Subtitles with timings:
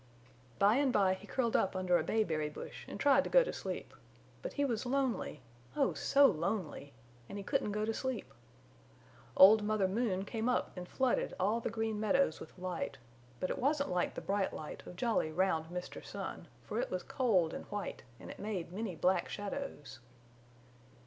[0.57, 3.53] By and by he curled up under a bayberry bush and tried to go to
[3.53, 3.93] sleep,
[4.41, 5.43] but he was lonely,
[5.75, 6.91] oh, so lonely!
[7.29, 8.33] And he couldn't go to sleep.
[9.37, 12.97] Old Mother Moon came up and flooded all the Green Meadows with light,
[13.39, 16.03] but it wasn't like the bright light of jolly round Mr.
[16.03, 19.99] Sun, for it was cold and white and it made many black shadows.